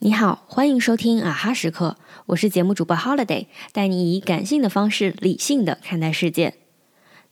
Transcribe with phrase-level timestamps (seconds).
[0.00, 6.54] 你好，欢迎收听啊哈时刻，我是节目主播 Holiday，带你以感性的方式理性的看待世界。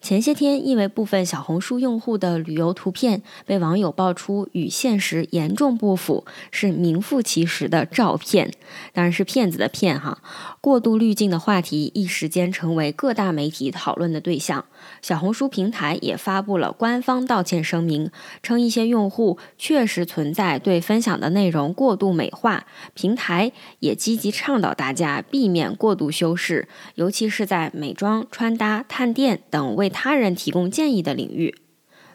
[0.03, 8.53] 前些天，因为部分小红书用户的旅游图片被网友爆出与现实严重不符，是名副其实的照骗，
[8.93, 10.23] 当然是骗子的骗哈。
[10.61, 14.65] 过度滤镜的话题一时间成为各大媒体讨论的对象。
[15.03, 18.11] 小红书平台也发布了官方道歉声明，
[18.43, 31.55] 称一些用户确实存在对分享的内容过度美化，平台也积极倡导大家避免过度修饰，尤其是在美妆、穿搭、探店等为为他人提供建议的领域。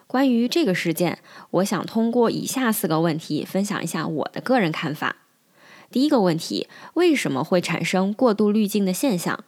[0.05, 1.19] 关于这个事件，
[1.51, 5.15] 我想通过以下四个问题分享一下我的个人看法。
[5.89, 9.45] 第一个问题，为什么会产生过度滤镜的现象？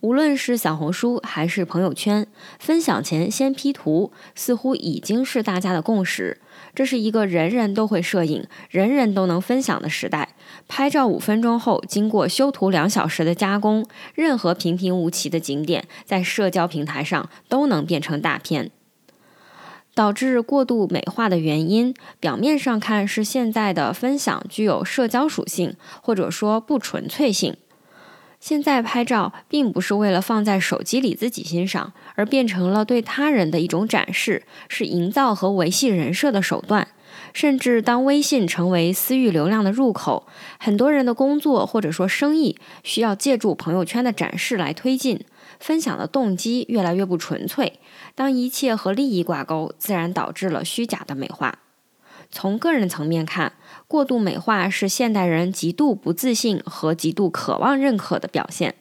[0.00, 2.26] 无论是小红书还是朋友圈，
[2.58, 6.40] 分享前先 P 图，似乎已经是大家的共识。
[6.74, 10.34] 这是一个人人都会摄影、人人都能分享的时代。
[10.66, 18.70] 拍照五分钟后，经过修图两小时的加工，任何平平无奇的景点，在社交平台上都能变成大片。
[19.92, 27.56] 导致过度美化的原因，表面上看是现在的分享具有社交属性，或者说不纯粹性。
[28.40, 36.88] 现在拍照并不是为了放在手机里自己欣赏，而变成了对他人的一种展示，是营造和维系人设的手段。
[37.34, 40.26] 甚至当微信成为私域流量的入口，
[40.58, 45.20] 很多人的工作或者说生意需要借助朋友圈的展示来推进，
[45.58, 47.80] 分享的动机越来越不纯粹。
[48.14, 51.58] 当一切和利益挂钩，自然导致了虚假的美化。
[52.30, 53.54] 从个人层面看，
[53.88, 58.76] 过度美化是现代人极度不自信和极度渴望认可的表现。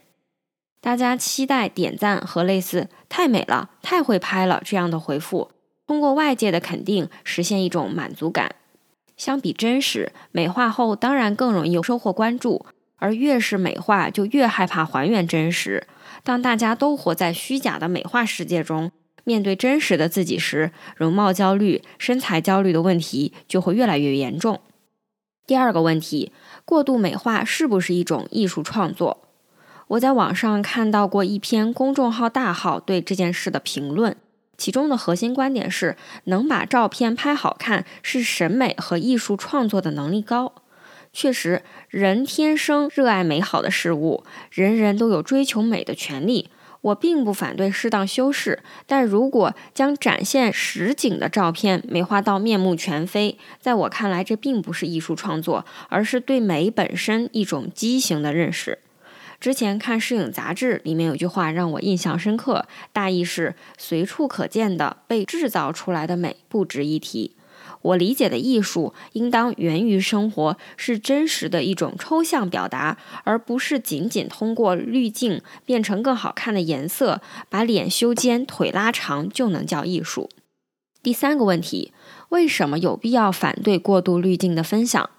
[0.81, 5.49] 大家期待点赞和类似“太美了”“太会拍了”这样的回复，
[5.87, 8.55] 通过外界的肯定实现一种满足感。
[9.17, 12.65] 相比真实，美化后当然更容易收获关注，
[12.97, 15.87] 而越是美化，就越害怕还原真实。
[16.23, 18.91] 当大家都活在虚假的美化世界中。
[19.29, 24.59] 面对真实的自己时，容貌焦虑、身材焦虑的问题就会越来越严重。
[25.45, 26.31] 第二个问题，
[26.65, 29.29] 过度美化是不是一种艺术创作？
[29.89, 34.15] 我在网上看到过一篇公众号大号对这件事的评论，
[34.57, 40.55] 其中的核心观点是：能把照片拍好看是审美和艺术创作的能力高。
[41.13, 46.49] 确实，人天生热爱美好的事物，人人都有追求美的权利。
[46.81, 58.79] 我并不反对适当修饰，但如果将展现实景的照片美化到面目全非，在我看来，这并不是艺术创作，而是对美本身一种畸形的认识。
[59.39, 67.35] 之前看摄影杂志，里面有句话让我印象深刻，大意是：随处可见的被制造出来的美不值一提。
[67.81, 80.29] 我理解的艺术应当源于生活，是真实的一种抽象表达，而不是仅仅通过滤镜变成更好看的颜色，把脸修尖、腿拉长就能叫艺术。
[81.01, 81.93] 第三个问题，
[82.29, 85.09] 为什么有必要反对过度滤镜的分享？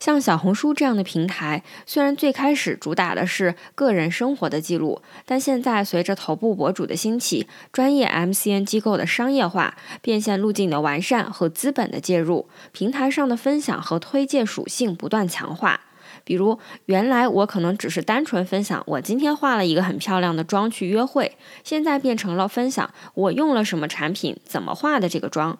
[0.00, 15.80] 像小红书这样的平台，虽然最开始主打的是个人生活的记录，但现在随着头部博主的兴起，专业 MCN 机构的商业化、变现路径的完善和资本的介入，平台上的分享和推荐属性不断强化。
[16.24, 25.58] 比如，原来我可能只是单纯分享我今天化了一个很漂亮的妆去约会，现在变成了分享我用了什么产品、怎么化的这个妆。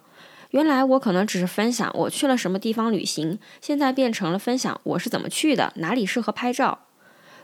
[0.51, 6.81] 原来我可能只是分享我去了什么地方旅行，现在变成了分享我是怎么去的，哪里适合拍照。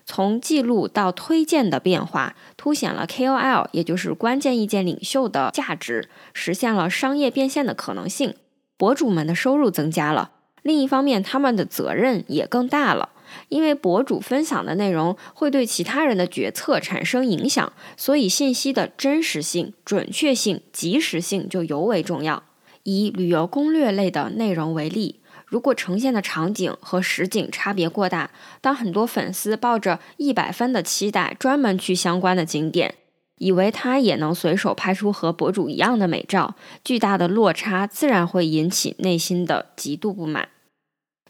[0.05, 8.35] 从记录到推荐的变化，凸显了 KOL 也就是关键意见领袖的价值，实现了商业变现的可能性。
[8.77, 10.31] 博主们的收入增加了，
[10.63, 13.11] 另一方面他们的责任也更大了，
[13.49, 22.45] 因为博主分享的内容会对其他人的决策产生影响，所以信息的真实性、准确性、及时性就尤为重要。
[22.87, 28.31] 以旅游攻略类的内容为例，如果呈现的场景和实景差别过大，
[28.61, 32.95] 当很多粉丝抱着一百分的期待专门去相关的景点，
[33.39, 36.55] 以为他也能随手拍出和博主一样的美照，
[36.85, 40.51] 巨大的落差自然会引起内心的极度不满。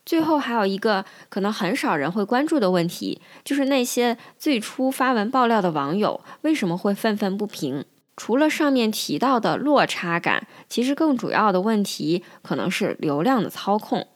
[0.05, 7.87] 最后还有一个可能很少人会关注的问题，就是那些最初发文爆料的网友为什么会愤愤不平？
[8.17, 14.07] 除了上面提到的落差感，其实更主要的问题可能是流量的操控。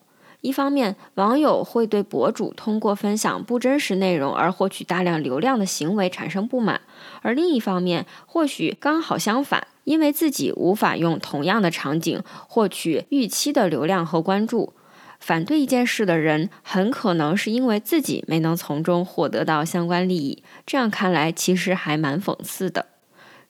[0.40, 6.80] 一方面，网友会对博主通过分享不真实内容而获取大量流量的行为产生不满；
[7.20, 14.72] 而另一方面，或许刚好相反，因为自己无法用同样的场景获取预期的流量和关注。
[15.18, 20.42] 反对一件事的人，很可能是因为自己没能从中获得到相关利益。
[20.64, 22.86] 这样看来，其实还蛮讽刺的。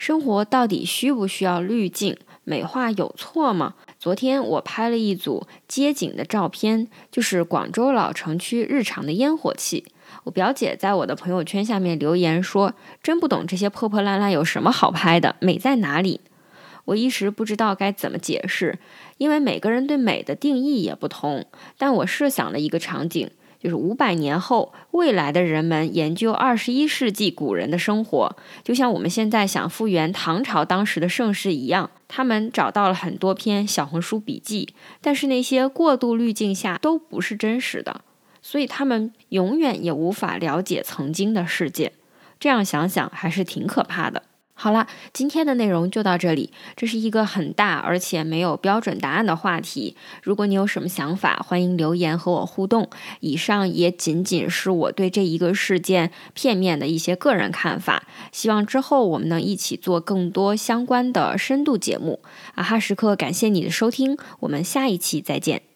[0.00, 2.16] 生活到底需不需要滤镜？
[2.44, 3.74] 美化有错吗？
[3.98, 9.84] 昨天我拍了一组街景的照片，就是广州老城区日常的烟火气。
[10.24, 16.22] 我表姐在我的朋友圈下面留言说：“真不懂这些破破烂烂有什么好拍的，美在哪里？”
[16.86, 18.78] 我一时不知道该怎么解释，
[19.18, 21.44] 因为每个人对美的定义也不同。
[21.76, 23.30] 但我设想了一个场景，
[23.62, 28.34] 就是五百年后，未来的人们研究二十一世纪古人的生活，
[28.64, 31.90] 就像我们现在想复原唐朝当时的盛世一样。
[32.08, 38.00] 他们找到了很多篇小红书笔记，但是那些过度滤镜下都不是真实的，
[38.40, 41.92] 所以他们永远也无法了解曾经的世界。
[42.40, 44.22] 这样想想，还是挺可怕的。
[44.62, 46.52] 好了，今天的内容就到这里。
[46.76, 49.96] 这是一个很大而且没有标准答案的话题。
[50.22, 52.90] 如果你有什么想法，欢迎留言和我互动。
[53.20, 58.02] 以上也仅仅是我对这一个事件片面的一些个人看法。
[58.32, 62.20] 希望之后我们能一起做更多相关的深度节目。
[62.54, 65.69] 啊哈时刻，感谢你的收听，我们下一期再见。